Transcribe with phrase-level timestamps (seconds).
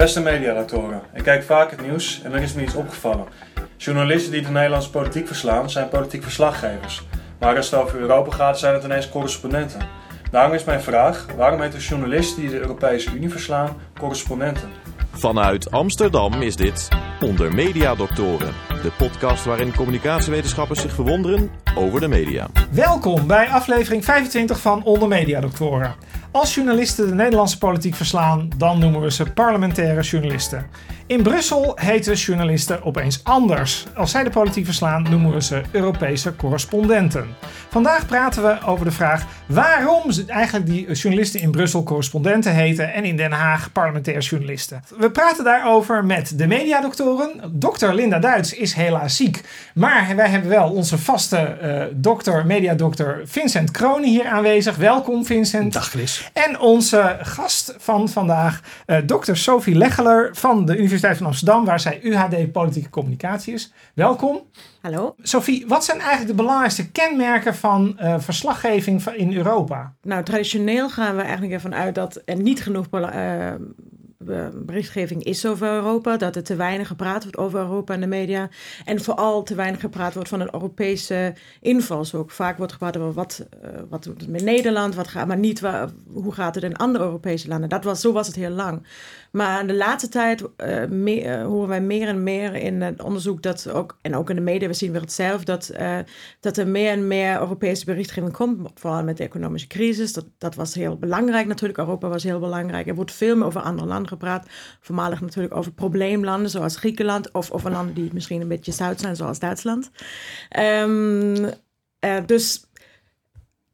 [0.00, 3.26] Beste mediadoctoren, ik kijk vaak het nieuws en er is me iets opgevallen.
[3.76, 7.02] Journalisten die de Nederlandse politiek verslaan zijn politiek verslaggevers.
[7.38, 9.80] Maar als het over Europa gaat zijn het ineens correspondenten.
[10.30, 14.68] Daarom is mijn vraag, waarom heten journalisten die de Europese Unie verslaan correspondenten?
[15.12, 16.88] Vanuit Amsterdam is dit
[17.20, 18.52] Onder Mediadoktoren.
[18.82, 22.48] De podcast waarin communicatiewetenschappers zich verwonderen over de media.
[22.70, 25.94] Welkom bij aflevering 25 van Onder Mediadoktoren.
[26.32, 30.66] Als journalisten de Nederlandse politiek verslaan, dan noemen we ze parlementaire journalisten.
[31.06, 33.86] In Brussel heten journalisten opeens anders.
[33.96, 37.26] Als zij de politiek verslaan, noemen we ze Europese correspondenten.
[37.68, 43.04] Vandaag praten we over de vraag waarom eigenlijk die journalisten in Brussel correspondenten heten en
[43.04, 44.82] in Den Haag parlementaire journalisten.
[44.98, 47.09] We praten daarover met de mediadoktoren.
[47.50, 49.40] Dokter Linda Duits is helaas ziek,
[49.74, 54.76] maar wij hebben wel onze vaste uh, dokter, mediadokter Vincent Kronen hier aanwezig.
[54.76, 55.72] Welkom Vincent.
[55.72, 56.30] Dag Chris.
[56.32, 61.80] En onze gast van vandaag, uh, dokter Sophie Leggeler van de Universiteit van Amsterdam, waar
[61.80, 63.72] zij UHD Politieke Communicatie is.
[63.94, 64.40] Welkom.
[64.80, 65.14] Hallo.
[65.22, 69.94] Sophie, wat zijn eigenlijk de belangrijkste kenmerken van uh, verslaggeving in Europa?
[70.02, 73.52] Nou, traditioneel gaan we eigenlijk ervan uit dat er niet genoeg uh,
[74.54, 78.48] berichtgeving is over Europa, dat er te weinig gepraat wordt over Europa in de media
[78.84, 82.30] en vooral te weinig gepraat wordt van een Europese invalshoek.
[82.30, 85.60] Vaak wordt gepraat over wat, uh, wat doet het met Nederland, wat gaat, maar niet
[86.12, 87.68] hoe gaat het in andere Europese landen.
[87.68, 88.86] Dat was, zo was het heel lang.
[89.32, 90.44] Maar de laatste tijd
[90.88, 94.36] meer, uh, horen wij meer en meer in het onderzoek dat ook, en ook in
[94.36, 95.72] de media, we zien weer hetzelfde, dat,
[96.40, 100.12] dat er meer en meer Europese berichtgeving komt, vooral met de economische crisis.
[100.12, 102.86] Dat, dat was heel belangrijk natuurlijk, Europa was heel belangrijk.
[102.86, 104.46] Er wordt veel meer over andere landen gepraat.
[104.80, 109.16] Voormalig natuurlijk over probleemlanden zoals Griekenland of over landen die misschien een beetje zout zijn
[109.16, 109.90] zoals Duitsland.
[110.58, 111.50] Um,
[112.26, 112.69] dus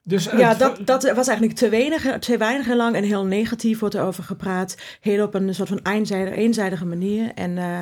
[0.09, 3.95] dus ja, dat, dat was eigenlijk te weinig, te weinig lang en heel negatief wordt
[3.95, 4.77] erover gepraat.
[5.01, 7.33] Heel op een soort van eenzijdige, eenzijdige manier.
[7.35, 7.81] En uh,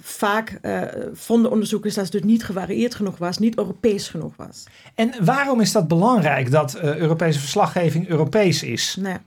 [0.00, 4.64] vaak uh, vonden onderzoekers dat het dus niet gevarieerd genoeg was, niet Europees genoeg was.
[4.94, 8.96] En waarom is dat belangrijk dat uh, Europese verslaggeving Europees is?
[9.00, 9.18] Nou,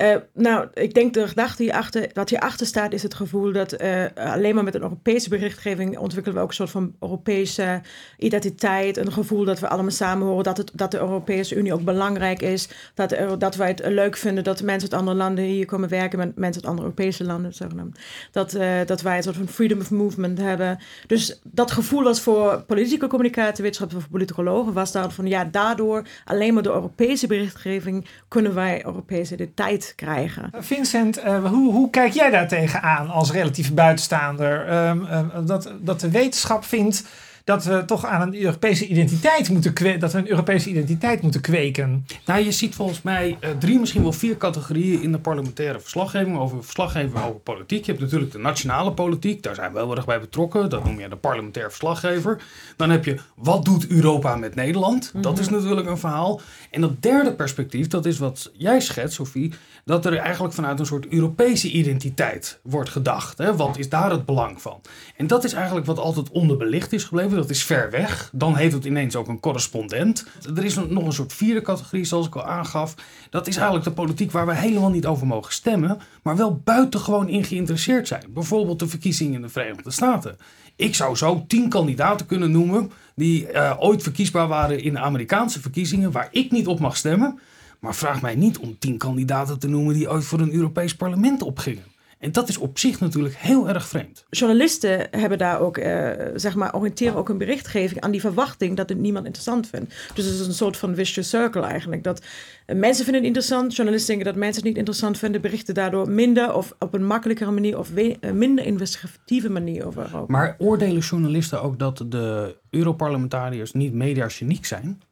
[0.00, 4.04] uh, nou, ik denk de gedachte hierachter, wat hierachter staat, is het gevoel dat uh,
[4.14, 7.80] alleen maar met een Europese berichtgeving ontwikkelen we ook een soort van Europese
[8.18, 8.96] identiteit.
[8.96, 12.42] Een gevoel dat we allemaal samen horen, dat, het, dat de Europese Unie ook belangrijk
[12.42, 12.68] is.
[12.94, 16.36] Dat, dat wij het leuk vinden dat mensen uit andere landen hier komen werken, met
[16.36, 17.98] mensen uit andere Europese landen, zogenaamd.
[18.30, 20.78] Dat, uh, dat wij een soort van freedom of movement hebben.
[21.06, 26.06] Dus dat gevoel was voor politieke communicatie, wetenschap voor politicologen, was daar van ja, daardoor
[26.24, 30.50] alleen maar de Europese berichtgeving kunnen wij Europese identiteit krijgen.
[30.58, 34.72] Vincent, uh, hoe, hoe kijk jij daar tegenaan als relatief buitenstaander?
[34.88, 37.04] Um, um, dat, dat de wetenschap vindt
[37.44, 41.40] dat we toch aan een Europese identiteit moeten kweken, dat we een Europese identiteit moeten
[41.40, 42.06] kweken.
[42.26, 46.38] Nou, je ziet volgens mij uh, drie, misschien wel vier categorieën in de parlementaire verslaggeving
[46.38, 47.84] over verslaggeving over politiek.
[47.84, 50.70] Je hebt natuurlijk de nationale politiek, daar zijn we wel erg bij betrokken.
[50.70, 52.42] Dat noem je de parlementaire verslaggever.
[52.76, 55.12] Dan heb je wat doet Europa met Nederland?
[55.14, 56.40] Dat is natuurlijk een verhaal.
[56.70, 59.52] En dat derde perspectief, dat is wat jij schetst, Sophie
[59.84, 63.38] dat er eigenlijk vanuit een soort Europese identiteit wordt gedacht.
[63.38, 63.56] Hè?
[63.56, 64.80] Wat is daar het belang van?
[65.16, 67.36] En dat is eigenlijk wat altijd onderbelicht is gebleven.
[67.36, 68.30] Dat is ver weg.
[68.32, 70.26] Dan heet het ineens ook een correspondent.
[70.56, 72.94] Er is nog een soort vierde categorie, zoals ik al aangaf.
[73.30, 77.28] Dat is eigenlijk de politiek waar we helemaal niet over mogen stemmen, maar wel buitengewoon
[77.28, 78.24] in geïnteresseerd zijn.
[78.28, 80.36] Bijvoorbeeld de verkiezingen in de Verenigde Staten.
[80.76, 85.60] Ik zou zo tien kandidaten kunnen noemen die uh, ooit verkiesbaar waren in de Amerikaanse
[85.60, 87.38] verkiezingen, waar ik niet op mag stemmen.
[87.82, 91.42] Maar vraag mij niet om tien kandidaten te noemen die ooit voor een Europees parlement
[91.42, 91.84] opgingen.
[92.18, 94.24] En dat is op zich natuurlijk heel erg vreemd.
[94.30, 98.88] Journalisten hebben daar ook, uh, zeg maar, oriënteren ook een berichtgeving aan die verwachting dat
[98.88, 99.94] het niemand interessant vindt.
[100.14, 102.04] Dus het is een soort van vicious circle eigenlijk.
[102.04, 102.24] Dat
[102.66, 106.10] uh, mensen vinden het interessant, journalisten denken dat mensen het niet interessant vinden, berichten daardoor
[106.10, 110.32] minder of op een makkelijkere manier of uh, minder investigatieve manier over Europa.
[110.32, 115.02] Maar oordelen journalisten ook dat de Europarlementariërs niet mediageniek zijn?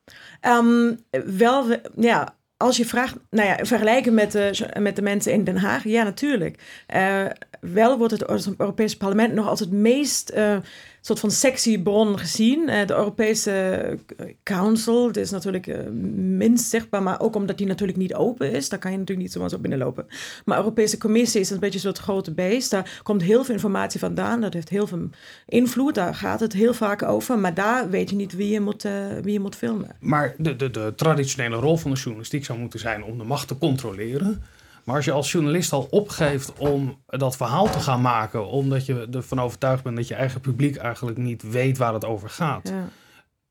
[0.46, 0.98] Um,
[1.36, 1.66] wel,
[1.96, 5.84] ja, als je vraagt, nou ja, vergelijken met de, met de mensen in Den Haag,
[5.84, 6.84] ja, natuurlijk.
[6.94, 7.24] Uh,
[7.60, 8.24] wel wordt het
[8.58, 10.56] Europese parlement nog als het meest uh,
[11.00, 12.68] soort van sexy bron gezien.
[12.68, 13.98] Uh, de Europese
[14.42, 15.78] Council, het is natuurlijk uh,
[16.14, 18.68] minst zichtbaar, maar ook omdat die natuurlijk niet open is.
[18.68, 20.06] Daar kan je natuurlijk niet zomaar zo binnenlopen.
[20.44, 22.70] Maar Europese Commissie is een beetje soort grote beest.
[22.70, 24.40] Daar komt heel veel informatie vandaan.
[24.40, 25.08] Dat heeft heel veel
[25.46, 25.94] invloed.
[25.94, 27.38] Daar gaat het heel vaak over.
[27.38, 28.82] Maar daar weet je niet wie je moet,
[29.22, 29.96] wie je moet filmen.
[30.00, 33.48] Maar de, de, de traditionele rol van de journalistiek zou moeten zijn om de macht
[33.48, 34.42] te controleren.
[34.84, 39.08] Maar als je als journalist al opgeeft om dat verhaal te gaan maken, omdat je
[39.12, 42.88] ervan overtuigd bent dat je eigen publiek eigenlijk niet weet waar het over gaat, ja.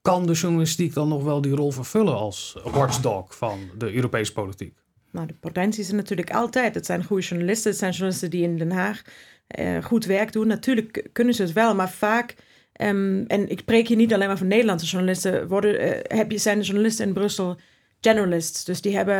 [0.02, 4.78] kan de journalistiek dan nog wel die rol vervullen als watchdog van de Europese politiek?
[5.12, 6.76] Nou, de potentie is er natuurlijk altijd.
[6.76, 7.70] Het zijn goede journalisten.
[7.70, 9.02] Het zijn journalisten die in Den Haag
[9.60, 10.48] uh, goed werk doen.
[10.48, 12.36] Natuurlijk kunnen ze het wel, maar vaak...
[12.82, 15.48] Um, en ik spreek hier niet alleen maar van Nederlandse journalisten.
[15.48, 17.58] Worden, uh, heb je, zijn de journalisten in Brussel
[18.02, 18.64] generalists.
[18.64, 19.16] Dus die hebben,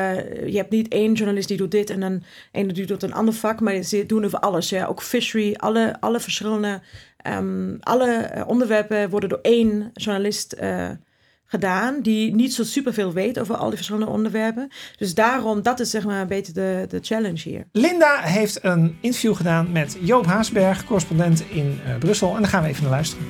[0.52, 3.34] je hebt niet één journalist die doet dit en dan één die doet een ander
[3.34, 4.70] vak, maar ze doen over alles.
[4.70, 4.86] Ja.
[4.86, 6.82] Ook fishery, alle, alle verschillende,
[7.28, 10.90] um, alle onderwerpen worden door één journalist uh,
[11.46, 14.70] gedaan, die niet zo superveel weet over al die verschillende onderwerpen.
[14.98, 17.68] Dus daarom, dat is zeg maar een beetje de, de challenge hier.
[17.72, 22.36] Linda heeft een interview gedaan met Joop Haasberg, correspondent in uh, Brussel.
[22.36, 23.26] En daar gaan we even naar luisteren.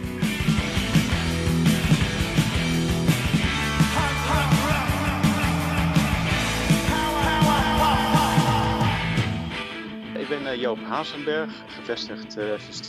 [10.70, 12.34] Joop Hazenberg, gevestigd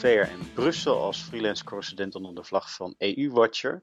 [0.01, 3.83] jaar in Brussel als freelance correspondent onder de vlag van EU-Watcher.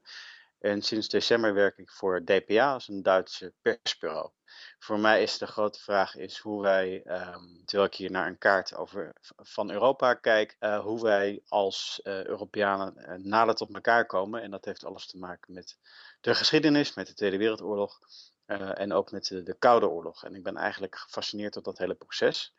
[0.58, 4.30] En sinds december werk ik voor DPA, als een Duitse persbureau.
[4.78, 8.38] Voor mij is de grote vraag is hoe wij, um, terwijl ik hier naar een
[8.38, 14.06] kaart over, van Europa kijk, uh, hoe wij als uh, Europeanen uh, nader tot elkaar
[14.06, 14.42] komen.
[14.42, 15.78] En dat heeft alles te maken met
[16.20, 17.98] de geschiedenis, met de Tweede Wereldoorlog
[18.46, 20.24] en ook met de, de Koude Oorlog.
[20.24, 22.54] En ik ben eigenlijk gefascineerd door dat hele proces.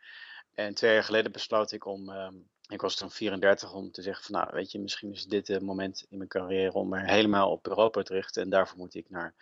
[0.59, 2.29] En twee jaar geleden besloot ik om, uh,
[2.67, 5.61] ik was toen 34, om te zeggen van nou weet je, misschien is dit het
[5.61, 8.41] moment in mijn carrière om er helemaal op Europa te richten.
[8.41, 9.35] En daarvoor moet ik naar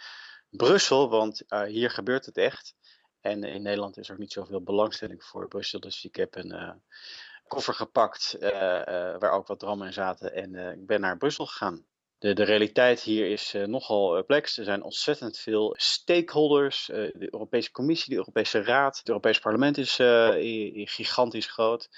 [0.49, 2.75] Brussel, want uh, hier gebeurt het echt.
[3.21, 5.79] En in Nederland is er niet zoveel belangstelling voor Brussel.
[5.79, 6.71] Dus ik heb een uh,
[7.47, 8.35] koffer gepakt
[9.19, 10.33] waar ook wat drammen in zaten.
[10.33, 11.85] En ik ben naar Brussel gegaan.
[12.19, 14.57] De, de realiteit hier is uh, nogal complex.
[14.57, 16.89] Er zijn ontzettend veel stakeholders.
[16.89, 19.95] Uh, de Europese Commissie, de Europese Raad, het Europese Parlement is
[20.95, 21.89] gigantisch groot.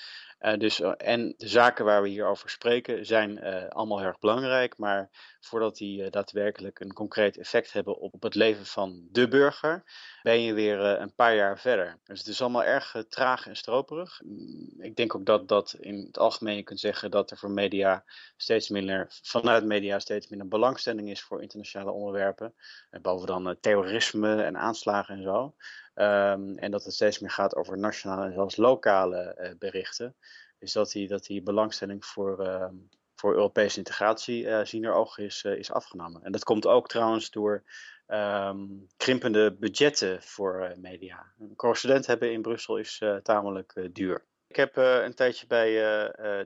[0.57, 5.77] Dus, en de zaken waar we hier over spreken zijn allemaal erg belangrijk, maar voordat
[5.77, 9.83] die daadwerkelijk een concreet effect hebben op, op, het leven van de burger,
[10.21, 11.99] ben je weer een paar jaar verder.
[12.03, 14.21] Dus het is allemaal erg traag en stroperig.
[14.23, 17.51] Mm, ik denk ook dat, dat in het algemeen je kunt zeggen dat er voor
[17.51, 18.03] media
[18.37, 22.53] steeds minder, vanuit media steeds minder belangstelling is voor internationale onderwerpen.
[23.01, 25.55] boven dan terrorisme en aanslagen en zo.
[25.95, 30.15] Um, en dat het steeds meer gaat over nationale en zelfs lokale berichten.
[30.59, 32.67] Dus dat die, dat die belangstelling voor, uh,
[33.15, 36.23] voor Europese integratie uh, zien er oog is, is afgenomen.
[36.23, 37.63] En dat komt ook trouwens door
[38.09, 41.33] um, krimpende budgetten voor media.
[41.39, 44.25] Een correspondent hebben in Brussel is tamelijk duur.
[44.47, 45.71] Ik heb een tijdje bij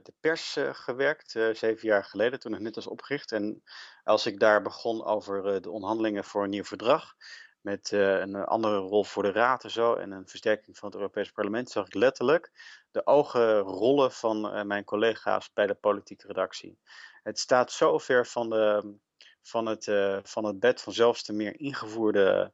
[0.03, 3.31] de pers gewerkt, zeven jaar geleden, toen het net was opgericht.
[3.31, 3.63] En
[4.03, 7.13] als ik daar begon over de onderhandelingen voor een nieuw verdrag,
[7.61, 11.31] met een andere rol voor de Raad en zo en een versterking van het Europees
[11.31, 12.51] Parlement, zag ik letterlijk
[12.91, 16.79] de ogen rollen van mijn collega's bij de politieke redactie.
[17.23, 18.95] Het staat zo ver van, de,
[19.43, 22.53] van, het, uh, van het bed van zelfs de meer ingevoerde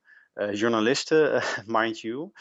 [0.51, 2.31] journalisten, mind you,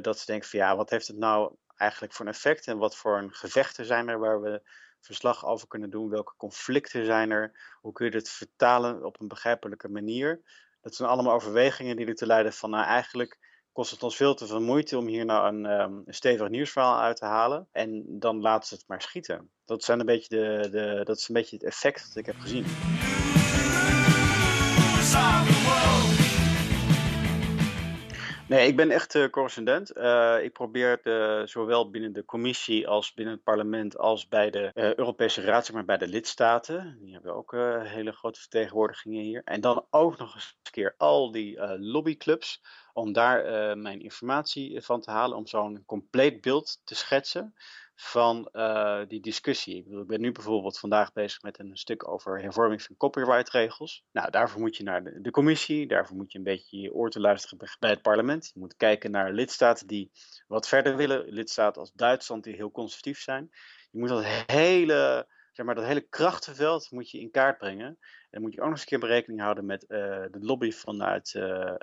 [0.00, 2.96] dat ze denken van ja, wat heeft het nou eigenlijk voor een effect en wat
[2.96, 4.62] voor een gevechten zijn er waar we
[5.00, 9.28] verslag over kunnen doen, welke conflicten zijn er, hoe kun je dit vertalen op een
[9.28, 10.42] begrijpelijke manier
[10.84, 13.38] dat zijn allemaal overwegingen die ertoe leiden van nou eigenlijk
[13.72, 17.16] kost het ons veel te veel moeite om hier nou een, um, stevig nieuwsverhaal uit
[17.16, 17.68] te halen.
[17.72, 19.50] En dan laten ze het maar schieten.
[19.64, 22.38] Dat, zijn een beetje de, de, dat is een beetje het effect dat ik heb
[22.38, 22.64] gezien.
[28.48, 29.96] Nee, ik ben echt uh, correspondent.
[29.96, 31.00] Uh, ik probeer
[31.44, 35.84] zowel binnen de commissie als binnen het parlement als bij de uh, Europese Raad, maar
[35.84, 36.98] bij de lidstaten.
[37.00, 37.52] Die hebben ook
[37.82, 39.42] hele grote vertegenwoordigingen hier.
[39.44, 45.00] En dan ook nog eens een keer al die lobbyclubs om daar mijn informatie van
[45.00, 47.54] te halen, om zo'n compleet beeld te schetsen
[47.94, 49.76] van uh, die discussie.
[49.76, 54.04] Ik, bedoel, ik, ben nu bijvoorbeeld vandaag bezig met een stuk over hervorming van copyrightregels.
[54.12, 57.20] Nou, daarvoor moet je naar de, commissie, daarvoor moet je een beetje je oor te
[57.20, 58.50] luisteren bij het parlement.
[58.54, 60.10] Je moet kijken naar lidstaten die
[60.46, 63.50] wat verder willen, lidstaten als Duitsland die heel conservatief zijn.
[63.90, 67.86] Je moet dat hele, zeg maar, dat hele krachtenveld moet je in kaart brengen.
[67.86, 69.98] En dan moet je ook nog eens een keer berekening houden met uh,
[70.30, 71.74] de lobby vanuit uh,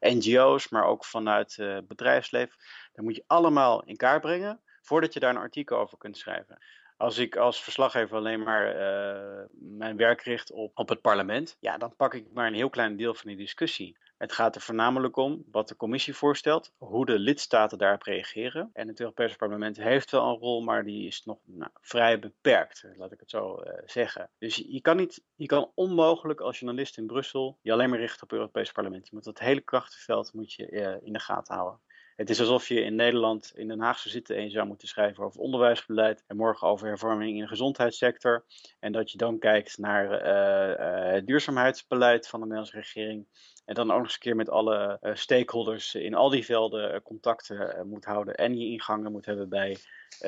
[0.00, 2.56] NGO's, maar ook vanuit het bedrijfsleven.
[2.92, 6.58] Dat moet je allemaal in kaart brengen voordat je daar een artikel over kunt schrijven.
[6.96, 11.78] Als ik als verslaggever alleen maar uh, mijn werk richt op, op het parlement, ja,
[11.78, 13.96] dan pak ik maar een heel klein deel van die discussie.
[14.20, 18.70] Het gaat er voornamelijk om wat de commissie voorstelt, hoe de lidstaten daarop reageren.
[18.72, 22.84] En het Europese parlement heeft wel een rol, maar die is nog nou, vrij beperkt,
[22.96, 24.30] laat ik het zo uh, zeggen.
[24.38, 28.22] Dus je kan, niet, je kan onmogelijk als journalist in Brussel je alleen maar richten
[28.22, 29.08] op het Europese parlement.
[29.08, 31.80] Je moet dat hele krachtenveld moet je, uh, in de gaten houden.
[32.20, 34.88] Het is alsof je in Nederland in Den Haag zou zitten en je zou moeten
[34.88, 38.44] schrijven over onderwijsbeleid en morgen over hervorming in de gezondheidssector.
[38.80, 43.26] En dat je dan kijkt naar uh, uh, het duurzaamheidsbeleid van de Nederlandse regering
[43.64, 47.86] En dan ook nog eens een keer met alle stakeholders in al die velden contacten
[47.88, 48.34] moet houden.
[48.34, 49.76] En je ingangen moet hebben bij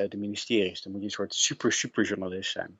[0.07, 0.81] de ministeries.
[0.81, 2.79] Dan moet je een soort super, super journalist zijn.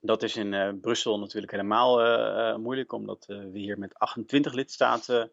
[0.00, 5.32] Dat is in Brussel natuurlijk helemaal moeilijk, omdat we hier met 28 lidstaten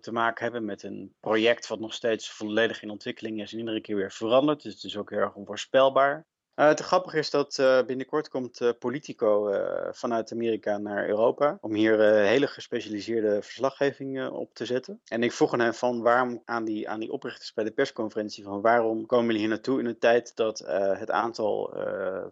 [0.00, 3.80] te maken hebben met een project wat nog steeds volledig in ontwikkeling is en iedere
[3.80, 4.62] keer weer verandert.
[4.62, 6.26] Dus het is ook heel erg onvoorspelbaar.
[6.58, 9.52] Uh, het grappige is dat uh, binnenkort komt uh, Politico
[9.90, 15.00] vanuit Amerika naar Europa om hier hele gespecialiseerde verslaggeving op te zetten.
[15.04, 18.60] En ik vroeg hen van waarom aan die, aan die oprichters bij de persconferentie van
[18.60, 20.58] waarom komen jullie hier naartoe in een tijd dat
[20.98, 21.74] het aantal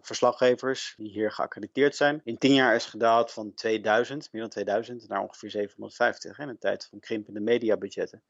[0.01, 5.07] verslaggevers die hier geaccrediteerd zijn in tien jaar is gedaald van 2000, meer dan 2000,
[5.07, 8.23] naar ongeveer 750 in een tijd van krimpende mediabudgetten.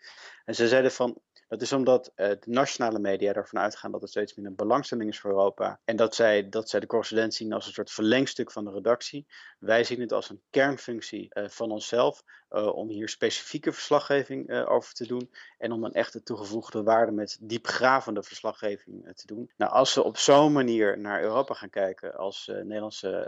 [0.46, 4.36] En ze zeiden van dat is omdat de nationale media ervan uitgaan dat er steeds
[4.36, 5.80] minder belangstelling is voor Europa.
[5.88, 9.28] En dat zij, dat zij de correspondent zien als een soort verlengstuk van de redactie.
[9.60, 15.08] Wij zien het als een kernfunctie uh, van onszelf om hier specifieke verslaggeving over te
[15.08, 15.30] doen.
[15.58, 19.52] En om een echte toegevoegde waarde met diepgravende verslaggeving te doen.
[19.58, 23.26] Nou, als ze op zo'n manier naar Europa gaan kijken als Nederlandse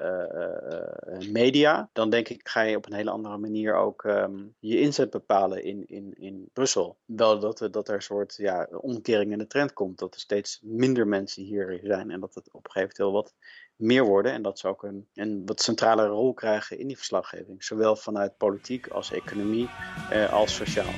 [1.31, 5.09] media, dan denk ik ga je op een hele andere manier ook um, je inzet
[5.09, 6.97] bepalen in, in, in Brussel.
[7.05, 9.99] Wel dat, dat er soort ja, omkering in de trend komt.
[9.99, 13.33] Dat er steeds minder mensen hier zijn en dat het op een gegeven moment wat
[13.79, 14.31] meer worden.
[14.31, 17.63] En dat ze ook een, een wat centrale rol krijgen in die verslaggeving.
[17.63, 19.69] Zowel vanuit politiek als economie
[20.09, 20.93] eh, als sociaal.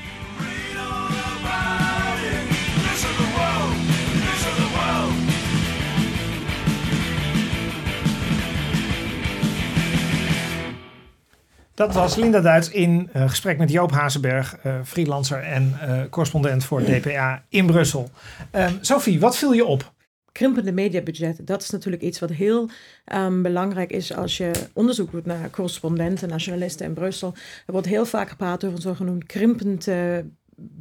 [11.73, 16.63] Dat was Linda Duits in uh, gesprek met Joop Hazenberg, uh, freelancer en uh, correspondent
[16.65, 18.09] voor DPA in Brussel.
[18.51, 19.91] Um, Sophie, wat viel je op?
[20.31, 22.69] Krimpende mediabudget, dat is natuurlijk iets wat heel
[23.15, 27.33] um, belangrijk is als je onderzoek doet naar correspondenten, naar journalisten in Brussel.
[27.65, 29.87] Er wordt heel vaak gepraat over een zogenoemd krimpend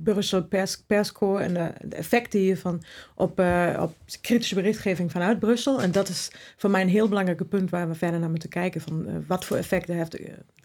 [0.02, 2.83] Brussel pers, perscore en de, effecten hiervan
[3.14, 5.83] op, uh, op kritische berichtgeving vanuit Brussel.
[5.83, 8.80] En dat is voor mij een heel belangrijk punt waar we verder naar moeten kijken.
[8.80, 10.16] Van uh, wat voor effecten heeft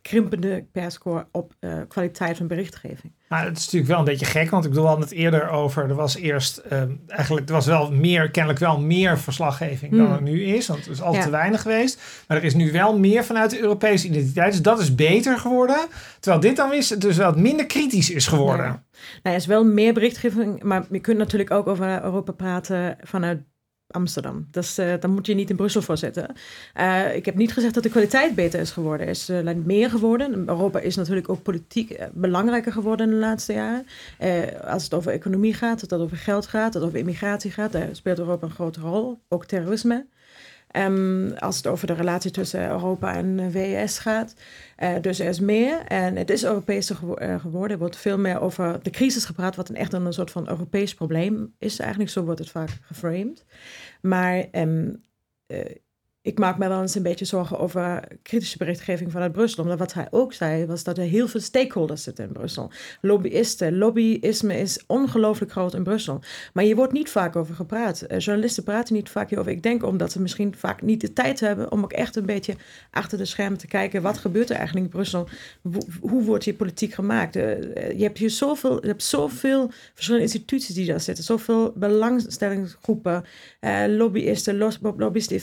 [0.08, 3.14] krimpende perscore op uh, kwaliteit van berichtgeving.
[3.28, 5.50] Maar het is natuurlijk wel een beetje gek, want ik bedoel, we hadden het eerder
[5.50, 5.90] over.
[5.90, 10.22] Er was eerst um, eigenlijk, er was wel meer, kennelijk wel meer verslaggeving dan er
[10.22, 10.68] nu is.
[10.68, 11.30] Want het is altijd ja.
[11.30, 12.02] te weinig geweest.
[12.28, 14.52] Maar er is nu wel meer vanuit de Europese identiteit.
[14.52, 15.88] Dus dat is beter geworden.
[16.20, 18.66] Terwijl dit dan is, dus wel minder kritisch is geworden.
[18.66, 18.84] Ja.
[19.24, 23.44] Nou, er is wel meer berichtgeving, maar je kunt natuurlijk ook over Europa praten vanuit
[23.88, 24.48] Amsterdam.
[24.52, 26.36] Dus daar moet je niet in Brussel voor zitten.
[26.78, 29.08] Uh, ik heb niet gezegd dat de kwaliteit beter is geworden.
[29.08, 30.48] Is uh, meer geworden.
[30.48, 33.86] Europa is natuurlijk ook politiek belangrijker geworden in de laatste jaren.
[34.68, 37.72] als het over economie gaat, als het over geld gaat, als het over immigratie gaat,
[37.72, 39.20] daar speelt Europa een grote rol.
[39.28, 40.06] Ook terrorisme.
[40.78, 44.36] Um, als het over de relatie tussen Europa en VS gaat.
[44.80, 47.72] Uh, dus er is meer en het is Europese uh, geworden.
[47.72, 50.94] Er wordt veel meer over de crisis gepraat, wat een echt een soort van Europees
[50.94, 51.80] probleem is.
[51.80, 53.46] Eigenlijk zo wordt het vaak geframed.
[54.02, 55.66] Maar uh,
[56.26, 59.64] ik maak me wel eens een beetje zorgen over kritische berichtgeving vanuit Brussel.
[59.64, 62.72] Omdat wat hij ook zei, was dat er heel veel stakeholders zitten in Brussel.
[63.02, 66.22] Lobbyisten, lobbyisme is ongelooflijk groot in Brussel.
[66.54, 68.06] Maar hier wordt niet vaak over gepraat.
[68.08, 69.52] Uh, journalisten praten niet vaak hierover.
[69.52, 72.56] Ik denk omdat ze misschien vaak niet de tijd hebben om ook echt een beetje
[72.92, 74.02] achter de schermen te kijken.
[74.02, 75.28] Wat gebeurt er eigenlijk in Brussel?
[76.00, 77.36] Hoe, wordt hier politiek gemaakt?
[77.36, 77.44] Uh,
[77.98, 81.24] je hebt hier zoveel, je hebt zoveel verschillende instituties die daar zitten.
[81.24, 83.24] Zoveel belangstellingsgroepen,
[83.88, 84.58] lobbyisten,
[84.98, 85.42] lobbyisten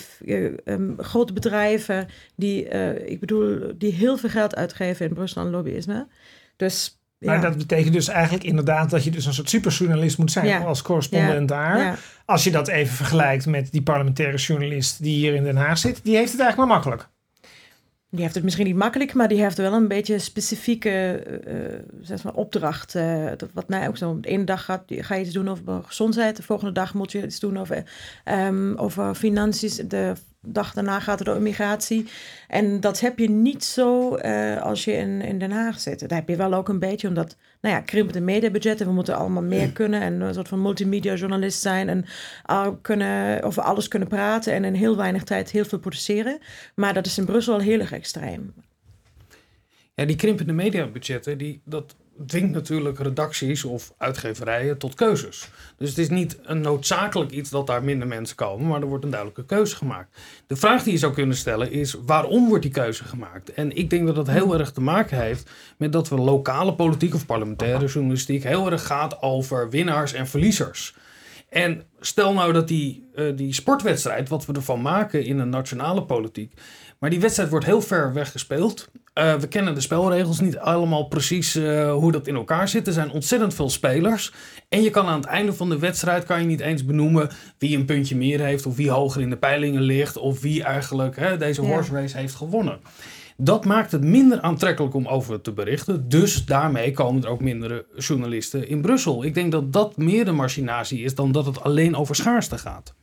[0.72, 5.50] um, grote bedrijven die, uh, ik bedoel, die heel veel geld uitgeven in Brussel aan
[5.50, 6.06] lobbyisme.
[6.56, 10.46] Dus maar dat betekent dus eigenlijk inderdaad dat je dus een soort superjournalist moet zijn
[10.46, 10.58] ja.
[10.58, 11.56] als correspondent ja.
[11.56, 11.98] daar.
[12.24, 16.00] Als je dat even vergelijkt met die parlementaire journalist die hier in Den Haag zit,
[16.02, 17.08] die heeft het eigenlijk maar makkelijk.
[18.10, 21.54] Die heeft het misschien niet makkelijk, maar die heeft wel een beetje specifieke uh,
[22.00, 22.94] zeg maar opdracht.
[22.94, 24.20] Uh, wat mij ook zo.
[24.20, 27.24] De ene dag gaat, ga je iets doen over gezondheid, de volgende dag moet je
[27.24, 27.84] iets doen over,
[28.24, 29.88] um, over financiën.
[29.88, 30.12] De
[30.46, 32.08] dag daarna gaat het over migratie.
[32.48, 36.00] En dat heb je niet zo uh, als je in, in Den Haag zit.
[36.00, 38.86] Dat heb je wel ook een beetje, omdat, nou ja, krimpende mediabudgetten.
[38.86, 41.88] We moeten allemaal meer kunnen en een soort van multimedia journalist zijn.
[41.88, 42.04] En
[42.50, 46.38] uh, kunnen, over alles kunnen praten en in heel weinig tijd heel veel produceren.
[46.74, 48.54] Maar dat is in Brussel heel erg extreem.
[49.94, 51.94] Ja, die krimpende mediabudgetten, die, dat
[52.26, 55.48] dwingt natuurlijk redacties of uitgeverijen tot keuzes.
[55.76, 59.04] Dus het is niet een noodzakelijk iets dat daar minder mensen komen, maar er wordt
[59.04, 60.20] een duidelijke keuze gemaakt.
[60.46, 63.52] De vraag die je zou kunnen stellen is: waarom wordt die keuze gemaakt?
[63.52, 67.14] En ik denk dat dat heel erg te maken heeft met dat we lokale politiek
[67.14, 70.94] of parlementaire journalistiek heel erg gaat over winnaars en verliezers.
[71.48, 76.04] En stel nou dat die, uh, die sportwedstrijd, wat we ervan maken in een nationale
[76.04, 76.52] politiek,
[76.98, 78.88] maar die wedstrijd wordt heel ver weg gespeeld.
[79.18, 82.86] Uh, we kennen de spelregels niet allemaal precies uh, hoe dat in elkaar zit.
[82.86, 84.32] Er zijn ontzettend veel spelers.
[84.68, 87.76] En je kan aan het einde van de wedstrijd kan je niet eens benoemen wie
[87.76, 91.36] een puntje meer heeft, of wie hoger in de peilingen ligt, of wie eigenlijk hè,
[91.36, 92.80] deze horse race heeft gewonnen.
[93.36, 96.08] Dat maakt het minder aantrekkelijk om over te berichten.
[96.08, 99.24] Dus daarmee komen er ook minder journalisten in Brussel.
[99.24, 102.94] Ik denk dat dat meer de machinatie is dan dat het alleen over schaarste gaat.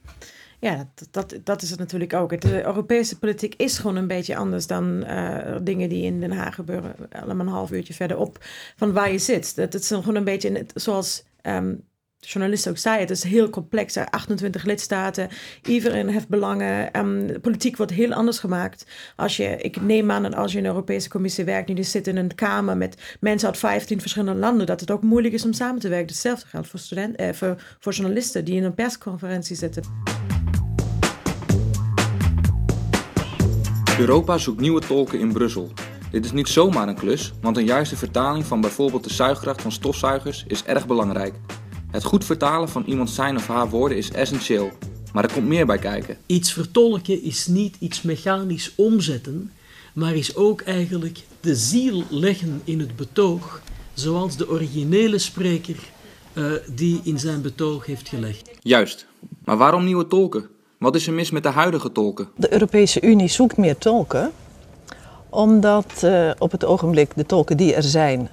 [0.59, 2.41] Ja, dat, dat, dat is het natuurlijk ook.
[2.41, 6.55] De Europese politiek is gewoon een beetje anders dan uh, dingen die in Den Haag
[6.55, 6.95] gebeuren.
[7.11, 8.37] Allemaal een half uurtje verderop
[8.75, 9.55] van waar je zit.
[9.55, 11.87] Dat, het is gewoon een beetje zoals um,
[12.19, 13.97] de journalist ook zei, het is heel complex.
[13.97, 15.29] 28 lidstaten,
[15.63, 16.91] iedereen heeft belangen.
[17.27, 18.85] De politiek wordt heel anders gemaakt.
[19.15, 22.07] Als je, ik neem aan dat als je in de Europese Commissie werkt, nu zit
[22.07, 25.53] in een kamer met mensen uit 15 verschillende landen, dat het ook moeilijk is om
[25.53, 26.07] samen te werken.
[26.07, 30.18] Hetzelfde geldt voor, studenten, eh, voor, voor journalisten die in een persconferentie zitten.
[34.00, 35.72] Europa zoekt nieuwe tolken in Brussel.
[36.12, 39.72] Dit is niet zomaar een klus, want een juiste vertaling van bijvoorbeeld de zuigkracht van
[39.72, 41.34] stofzuigers is erg belangrijk.
[41.91, 44.72] Het goed vertalen van iemand zijn of haar woorden is essentieel,
[45.13, 46.18] maar er komt meer bij kijken.
[46.25, 49.51] Iets vertolken is niet iets mechanisch omzetten,
[49.94, 53.62] maar is ook eigenlijk de ziel leggen in het betoog,
[53.94, 55.77] zoals de originele spreker
[56.34, 58.50] uh, die in zijn betoog heeft gelegd.
[58.62, 59.08] Juist,
[59.46, 60.50] maar waarom nieuwe tolken?
[60.79, 62.29] Wat is er mis met de huidige tolken?
[62.36, 64.31] De Europese Unie zoekt meer tolken,
[65.29, 68.29] omdat uh, op het ogenblik de tolken die er zijn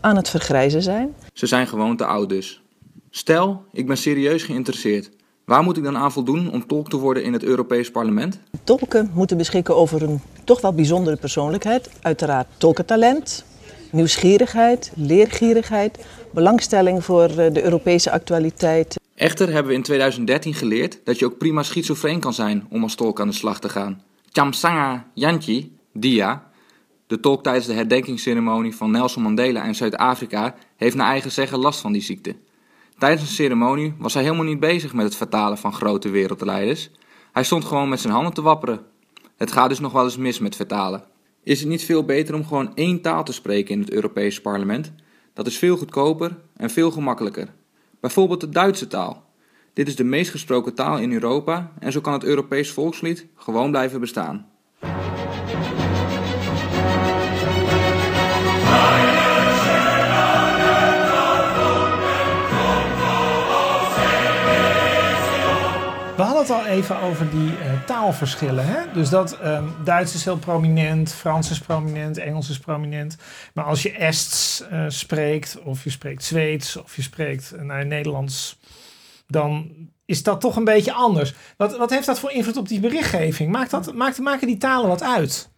[0.00, 1.14] aan het vergrijzen zijn.
[1.32, 2.62] Ze zijn gewoon te oud dus.
[3.10, 5.10] Stel, ik ben serieus geïnteresseerd.
[5.44, 8.38] Waar moet ik dan aan voldoen om tolk te worden in het Europees Parlement?
[8.64, 11.90] Tolken moeten beschikken over een toch wel bijzondere persoonlijkheid.
[12.02, 13.44] Uiteraard tolkentalent,
[13.90, 18.99] nieuwsgierigheid, leergierigheid, belangstelling voor eh, de Europese actualiteit.
[19.20, 22.94] Echter hebben we in 2013 geleerd dat je ook prima schizofreen kan zijn om als
[22.94, 24.02] tolk aan de slag te gaan.
[24.32, 26.50] Chamsanga Yanchi, Dia,
[27.06, 31.80] de tolk tijdens de herdenkingsceremonie van Nelson Mandela in Zuid-Afrika, heeft naar eigen zeggen last
[31.80, 32.36] van die ziekte.
[32.98, 36.90] Tijdens de ceremonie was hij helemaal niet bezig met het vertalen van grote wereldleiders.
[37.32, 38.80] Hij stond gewoon met zijn handen te wapperen.
[39.36, 41.04] Het gaat dus nog wel eens mis met vertalen.
[41.42, 44.92] Is het niet veel beter om gewoon één taal te spreken in het Europese parlement?
[45.34, 47.58] Dat is veel goedkoper en veel gemakkelijker.
[48.00, 49.24] Bijvoorbeeld de Duitse taal.
[49.72, 53.70] Dit is de meest gesproken taal in Europa en zo kan het Europees volkslied gewoon
[53.70, 54.50] blijven bestaan.
[66.66, 68.66] Even over die uh, taalverschillen.
[68.66, 68.92] Hè?
[68.92, 73.16] Dus dat um, Duits is heel prominent, Frans is prominent, Engels is prominent.
[73.54, 78.58] Maar als je Ests uh, spreekt, of je spreekt Zweeds, of je spreekt naar Nederlands,
[79.26, 79.70] dan
[80.04, 81.34] is dat toch een beetje anders.
[81.56, 83.52] Wat, wat heeft dat voor invloed op die berichtgeving?
[83.52, 85.49] Maakt dat, maakt, maken die talen wat uit?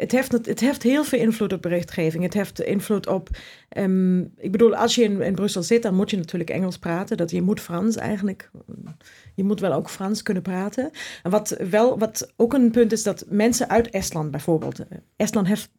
[0.00, 2.22] Het heeft, het heeft heel veel invloed op berichtgeving.
[2.22, 3.28] Het heeft invloed op.
[3.76, 7.16] Um, ik bedoel, als je in, in Brussel zit, dan moet je natuurlijk Engels praten.
[7.16, 8.50] Dat je moet Frans eigenlijk.
[9.34, 10.90] Je moet wel ook Frans kunnen praten.
[11.22, 14.78] En wat, wel, wat ook een punt is dat mensen uit Estland bijvoorbeeld.
[14.78, 15.70] Eh, Estland heeft.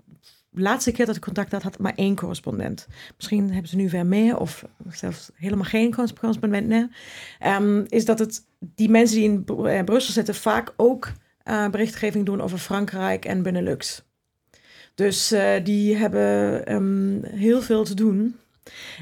[0.53, 2.87] De laatste keer dat ik contact had, had maar één correspondent.
[3.15, 6.89] Misschien hebben ze nu weer meer of zelfs helemaal geen correspondent meer.
[7.59, 11.11] Um, is dat het die mensen die in eh, Brussel zitten vaak ook
[11.45, 14.03] uh, berichtgeving doen over Frankrijk en Benelux.
[14.95, 18.35] Dus uh, die hebben um, heel veel te doen.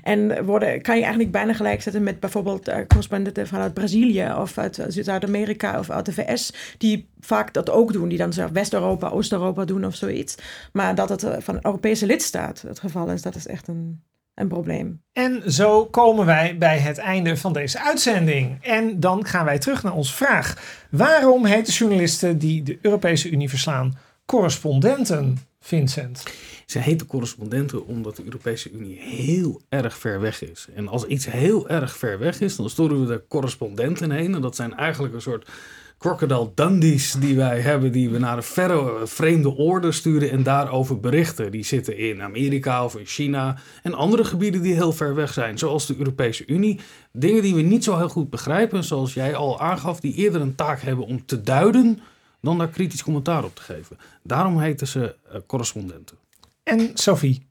[0.04, 4.86] En worden, kan je eigenlijk bijna gelijkzetten met bijvoorbeeld uh, correspondenten vanuit Brazilië of uit
[4.88, 9.86] Zuid-Amerika of uit de VS, die vaak dat ook doen, die dan West-Europa, Oost-Europa doen
[9.86, 10.36] of zoiets.
[10.73, 14.47] Maar dat het van een Europese lidstaat het geval is, dat is echt een, een
[14.47, 15.02] probleem.
[15.13, 18.58] En zo komen wij bij het einde van deze uitzending.
[18.62, 20.78] En dan gaan wij terug naar onze vraag.
[20.91, 25.38] Waarom heten journalisten die de Europese Unie verslaan correspondenten?
[25.60, 26.24] Vincent?
[26.65, 30.67] Ze heten correspondenten omdat de Europese Unie heel erg ver weg is.
[30.76, 34.36] En als iets heel erg ver weg is, dan sturen we de correspondenten heen.
[34.36, 35.50] En dat zijn eigenlijk een soort
[35.98, 41.00] crocodile dundies die wij hebben, die we naar een verre vreemde orde sturen en daarover
[41.00, 41.52] berichten.
[41.52, 45.58] Die zitten in Amerika of in China en andere gebieden die heel ver weg zijn,
[45.58, 46.80] zoals de Europese Unie.
[47.12, 50.56] Dingen die we niet zo heel goed begrijpen, zoals jij al aangaf, die eerder een
[50.56, 52.00] taak hebben om te duiden
[52.41, 53.97] dan daar kritisch commentaar op te geven.
[54.23, 56.17] Daarom heten ze uh, correspondenten.
[56.63, 57.47] En Sophie?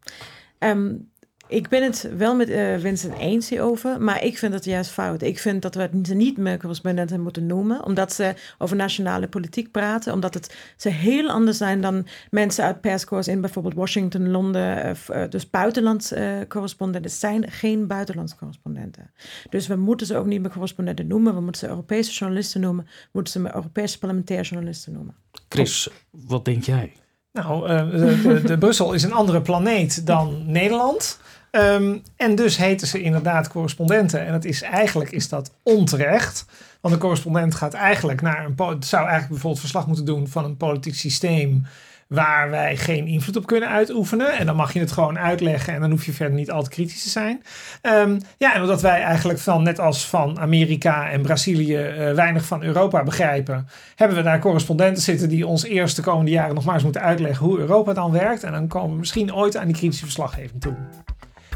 [0.58, 1.07] Um,
[1.48, 5.22] Ik ben het wel met uh, Vincent eens hierover, maar ik vind het juist fout.
[5.22, 9.70] Ik vind dat we het niet meer correspondenten moeten noemen, omdat ze over nationale politiek
[9.70, 14.96] praten, omdat het, ze heel anders zijn dan mensen uit perscorps in bijvoorbeeld Washington, Londen,
[15.10, 17.10] uh, dus buitenlands uh, correspondenten.
[17.10, 19.10] Zijn geen buitenlands correspondenten.
[19.50, 22.84] Dus we moeten ze ook niet meer correspondenten noemen, we moeten ze Europese journalisten noemen,
[22.84, 25.14] we moeten ze Europese parlementaire journalisten noemen.
[25.48, 26.92] Chris, wat denk jij?
[27.42, 31.18] Nou, de, de, de Brussel is een andere planeet dan Nederland.
[31.50, 34.26] Um, en dus heten ze inderdaad correspondenten.
[34.26, 36.46] En dat is, eigenlijk is dat onterecht.
[36.80, 38.54] Want een correspondent gaat eigenlijk naar een.
[38.80, 41.66] zou eigenlijk bijvoorbeeld verslag moeten doen van een politiek systeem.
[42.08, 44.32] Waar wij geen invloed op kunnen uitoefenen.
[44.32, 45.74] En dan mag je het gewoon uitleggen.
[45.74, 47.42] En dan hoef je verder niet al te kritisch te zijn.
[47.82, 51.76] Um, ja, en omdat wij eigenlijk van, net als van Amerika en Brazilië.
[51.78, 53.68] Uh, weinig van Europa begrijpen.
[53.94, 55.28] hebben we daar correspondenten zitten.
[55.28, 57.46] die ons eerst de komende jaren nog maar eens moeten uitleggen.
[57.46, 58.42] hoe Europa dan werkt.
[58.42, 60.74] En dan komen we misschien ooit aan die kritische verslaggeving toe.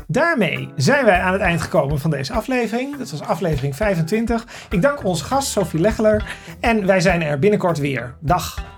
[0.06, 2.96] Daarmee zijn wij aan het eind gekomen van deze aflevering.
[2.96, 4.46] Dat was aflevering 25.
[4.70, 8.14] Ik dank onze gast Sophie Leggeler en wij zijn er binnenkort weer.
[8.20, 8.71] Dag.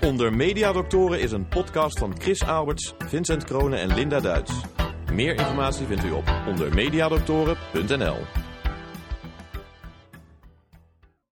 [0.00, 4.52] Onder Mediadoktoren is een podcast van Chris Alberts, Vincent Kronen en Linda Duits.
[5.12, 8.47] Meer informatie vindt u op ondermediadoktoren.nl.